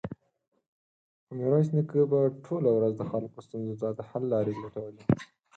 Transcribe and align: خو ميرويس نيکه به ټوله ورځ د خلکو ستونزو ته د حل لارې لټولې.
خو 1.23 1.31
ميرويس 1.37 1.69
نيکه 1.75 2.01
به 2.11 2.19
ټوله 2.45 2.69
ورځ 2.73 2.93
د 2.97 3.03
خلکو 3.11 3.37
ستونزو 3.45 3.79
ته 3.81 3.87
د 3.97 3.99
حل 4.09 4.23
لارې 4.33 4.53
لټولې. 4.63 5.03